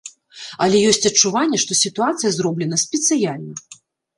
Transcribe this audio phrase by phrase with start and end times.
[0.65, 3.53] Але ёсць адчуванне, што сітуацыя зроблена спецыяльна.